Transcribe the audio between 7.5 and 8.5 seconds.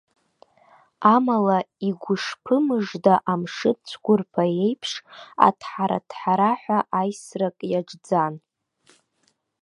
иаҿӡан.